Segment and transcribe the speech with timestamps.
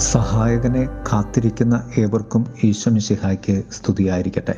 [0.00, 4.54] സഹായകനെ കാത്തിരിക്കുന്ന ഏവർക്കും ഈശ്വമിശിഹായ്ക്ക് സ്തുതിയായിരിക്കട്ടെ.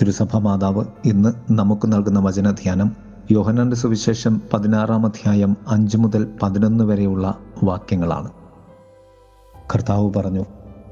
[0.00, 2.96] തിരുസഭ മാതാവ് ഇന്ന് നമുക്ക് നൽകുന്ന വചനധ്യാനം
[3.30, 8.30] യോഹനാന്റെ സുവിശേഷം പതിനാറാം അധ്യായം അഞ്ച് മുതൽ പതിനൊന്ന് വരെയുള്ള വാക്യങ്ങളാണ്.
[9.74, 10.44] കർത്താവ് പറഞ്ഞു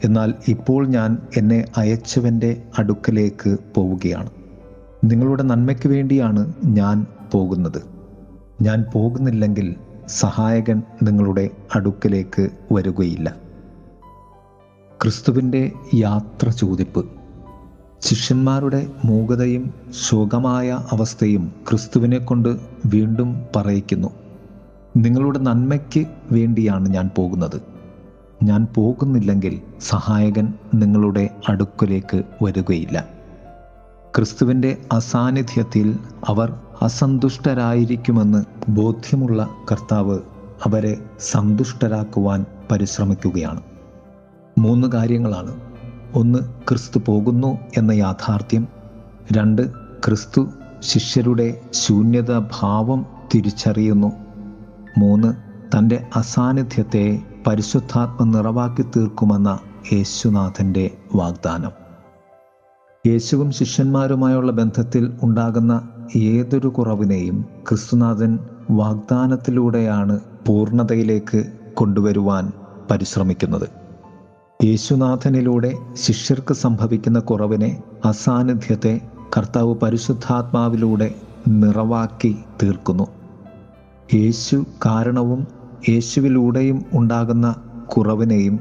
[0.05, 4.30] എന്നാൽ ഇപ്പോൾ ഞാൻ എന്നെ അയച്ചവന്റെ അടുക്കലേക്ക് പോവുകയാണ്.
[5.05, 7.82] നിങ്ങളുടെ നന്മയ്ക്ക് വേണ്ടിയാണ് ഞാൻ പോകുന്നത്.
[8.62, 9.74] ഞാൻ പോകുന്നില്ലെങ്കിൽ
[10.09, 13.44] സഹായകൻ നിങ്ങളുടെ അടുക്കലേക്ക് വരികയില്ല.
[15.03, 17.07] ക്രിസ്തുവിന്റെ യാത്ര ചോദിപ്പ്.
[18.01, 19.75] ശിഷ്യന്മാരുടെ മൂകതയും
[20.09, 24.09] ശോകമായ അവസ്ഥയും ക്രിസ്തുവിനെ കൊണ്ട് വീണ്ടും പറയിക്കുന്നു.
[24.97, 27.62] നിങ്ങളുടെ നന്മയ്ക്ക് വേണ്ടിയാണ് ഞാൻ പോകുന്നത്.
[28.43, 33.09] ഞാൻ പോകുന്നില്ലെങ്കിൽ സഹായകൻ നിങ്ങളുടെ അടുക്കലേക്ക് വരികയില്ല.
[34.16, 40.19] ക്രിസ്തുവിന്റെ അസാന്നിധ്യത്തിൽ അവർ അസന്തുഷ്ടരായിരിക്കുമെന്ന് ബോധ്യമുള്ള കർത്താവ്
[40.65, 43.61] അവരെ സന്തുഷ്ടരാക്കുവാൻ പരിശ്രമിക്കുകയാണ്.
[44.59, 45.60] മൂന്ന് കാര്യങ്ങളാണ്.
[46.15, 48.69] ഒന്ന് ക്രിസ്തു പോകുന്നു എന്ന യാഥാർത്ഥ്യം.
[49.33, 50.49] രണ്ട് ക്രിസ്തു
[50.80, 54.13] ശിഷ്യരുടെ ശൂന്യതാഭാവം തിരിച്ചറിയുന്നു.
[54.99, 55.35] മൂന്ന്
[55.77, 59.59] തന്റെ അസാന്നിധ്യത്തെ പരിശുദ്ധാത്മ നിറവാക്കി തീർക്കുമെന്ന
[59.93, 61.71] യേശുനാഥന്റെ വാഗ്ദാനം.
[63.07, 68.39] യേശുവും ശിഷ്യന്മാരുമായുള്ള ബന്ധത്തിൽ ഉണ്ടാകുന്ന ഏതൊരു കുറവിനെയും ക്രിസ്തുനാഥൻ
[68.71, 71.44] വാഗ്ദാനത്തിലൂടെയാണ് പൂർണതയിലേക്ക്
[71.75, 72.53] കൊണ്ടുവരുവാൻ
[72.91, 73.84] പരിശ്രമിക്കുന്നത്.
[74.65, 79.00] യേശുനാഥനിലൂടെ ശിഷ്യർക്ക് സംഭവിക്കുന്ന കുറവിനെ അസാന്നിധ്യത്തെ
[79.37, 81.15] കർത്താവ് പരിശുദ്ധാത്മാവിലൂടെ
[81.48, 83.06] നിറവാക്കി തീർക്കുന്നു.
[84.15, 85.47] യേശു കാരണവും
[85.88, 87.56] യേശുവിലൂടെയും ഉണ്ടാകുന്ന
[87.97, 88.60] കുറവിനെയും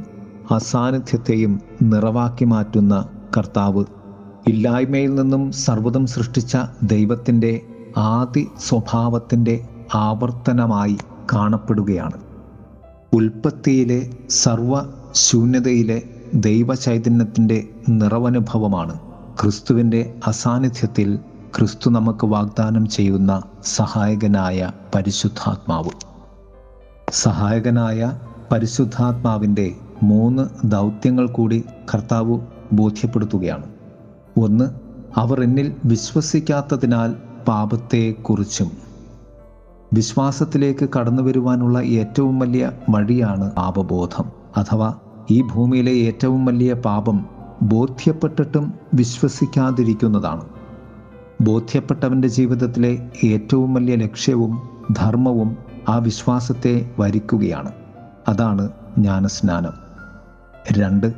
[0.52, 3.06] അസാന്നിധ്യത്തെയും നിറവാക്കി മാറ്റുന്ന
[3.38, 3.86] കർത്താവ്.
[4.48, 7.62] ഇല്ലായ്മയിൽ നിന്നും സർവതം സൃഷ്ടിച്ച ദൈവത്തിന്റെ
[7.98, 10.98] ആദി സ്വഭാവത്തിന്റെ ആവർത്തനമായി
[11.34, 12.33] കാണപ്പെടുകയാണ്.
[13.14, 16.02] ഉൽപ്പത്തിയിലെ സർവ ശൂന്യതയിലെ
[16.34, 19.00] ദൈവചൈതന്യത്തിന്റെ നിറവനുഭവമാണ്.
[19.42, 21.20] ക്രിസ്തുവിന്റെ അസാന്നിധ്യത്തിൽ
[21.58, 25.90] ക്രിസ്തു നമുക്ക് വാഗ്ദാനം ചെയ്യുന്ന സഹായകനായ പരിശുദ്ധാത്മാവ്.
[27.12, 28.18] സഹായകനായ
[28.52, 32.40] പരിശുദ്ധാത്മാവിന്റെ മൂന്ന് ദൗത്യങ്ങൾ കൂടി കർത്താവ്
[32.74, 33.66] ബോധ്യപ്പെടുത്തുകയാണ്.
[34.38, 34.66] ഒന്ന്
[35.20, 37.16] അവർ എന്നിൽ വിശ്വസിക്കാത്തതിനാൽ
[37.48, 38.93] പാപത്തെക്കുറിച്ചും
[39.94, 44.26] വിശ്വാസത്തിലേക്ക് കടന്നു വരുവാനുള്ള ഏറ്റവും വലിയ വഴിയാണ് പാപബോധം.
[44.58, 44.94] അഥവാ
[45.32, 47.26] ഈ ഭൂമിയിലെ ഏറ്റവും വലിയ പാപം
[47.62, 50.42] ബോധ്യപ്പെട്ടിട്ടും വിശ്വസിക്കാതിരിക്കുന്നതാണ്.
[51.42, 55.58] ബോധ്യപ്പെട്ടവന്റെ ജീവിതത്തിലെ ഏറ്റവും വലിയ ലക്ഷ്യവും ധർമ്മവും
[55.90, 57.72] ആ വിശ്വാസത്തെ വരിക്കുകയാണ്.
[58.28, 59.74] അതാണ് ജ്ഞാനസ്നാനം.
[60.72, 61.14] രണ്ട്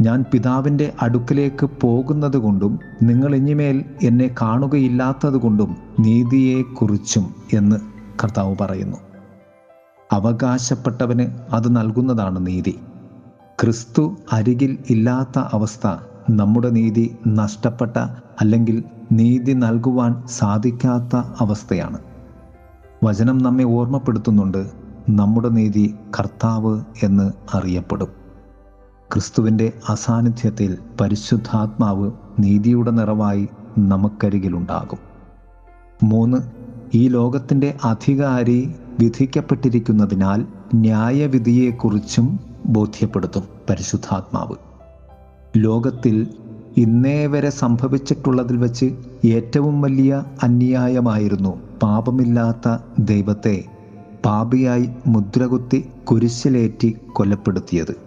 [0.00, 7.76] ഞാൻ പിതാവിന്റെ അടുക്കലേക്ക് പോകുന്നത് കൊണ്ടും നിങ്ങൾ ഇനിമേൽ എന്നെ കാണുകയില്ലാത്തത് കൊണ്ടും നീതിയെക്കുറിച്ചും എന്ന്
[8.22, 8.96] കർത്താവ് പറയുന്നു.
[10.12, 12.78] അവകാശപ്പെട്ടവന് അത് നൽകുന്നതാണ് നീതി.
[13.60, 15.86] ക്രിസ്തു അരികിൽ ഇല്ലാത്ത അവസ്ഥ
[16.30, 17.96] നമ്മുടെ നീതി നഷ്ടപ്പെട്ട
[18.40, 21.98] അല്ലെങ്കിൽ നീതി നൽകുവാൻ സാധിക്കാത്ത അവസ്ഥയാണ്.
[23.04, 24.70] വചനം നമ്മെ ഓർമ്മപ്പെടുത്തുന്നുണ്ട്
[25.08, 28.23] നമ്മുടെ നീതി കർത്താവ് എന്ന് അറിയപ്പെടും.
[29.12, 33.48] ക്രിസ്തുവിന്റെ അസാന്നിധ്യത്തിൽ പരിശുദ്ധാത്മാവ് നീതിയുടെ നിറവായി
[33.78, 34.98] നമുക്കരികിലുണ്ടാകും.
[36.02, 36.38] മൂന്ന്
[36.94, 40.44] ഈ ലോകത്തിന്റെ അധികാരി വിധിക്കപ്പെട്ടിരിക്കുന്നതിനാൽ
[40.74, 44.54] ന്യായവിധിയെക്കുറിച്ചും ബോധ്യപ്പെടുത്തും പരിശുദ്ധാത്മാവ്.
[45.56, 46.28] ലോകത്തിൽ
[46.76, 48.94] ഇന്നേ വരെ സംഭവിച്ചിട്ടുള്ളതിൽ വച്ച്
[49.24, 53.64] ഏറ്റവും വലിയ അന്യായമായിരുന്നു പാപമില്ലാത്ത ദൈവത്തെ
[54.24, 58.03] പാപിയായി മുദ്രകുത്തി കുരിശിലേറ്റി കൊലപ്പെടുത്തിയത്.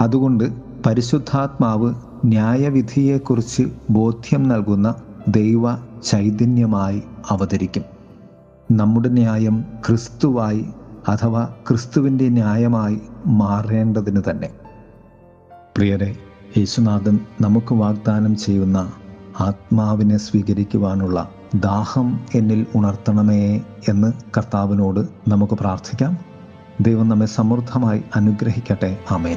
[0.00, 0.44] അതുകൊണ്ട്
[0.86, 1.94] പരിശുദ്ധാത്മാവ്
[2.24, 4.94] ന്യായവിധിയെക്കുറിച്ച് ബോധ്യം നൽകുന്ന
[5.28, 7.82] ദൈവ ചൈതന്യമായി അവതരിക്കും.
[8.72, 10.66] നമ്മുടെ ന്യായം ക്രിസ്തുവായി
[11.08, 14.48] അഥവാ ക്രിസ്തുവിന്റെ ന്യായമായി മാറേണ്ടതിന് തന്നെ.
[15.76, 16.16] പ്രിയരെ
[16.58, 18.92] യേശുനാഥൻ നമുക്ക് വാഗ്ദാനം ചെയ്യുന്ന
[19.40, 25.00] ആത്മാവിനെ സ്വീകരിക്കുവാനുള്ള ദാഹം എന്നിൽ ഉണർത്തണമേ എന്ന് കർത്താവിനോട്
[25.30, 26.18] നമുക്ക് പ്രാർത്ഥിക്കാം.
[26.80, 28.98] ദൈവം നമ്മെ സമൃദ്ധമായി അനുഗ്രഹിക്കട്ടെ.
[29.10, 29.36] ആമേൻ.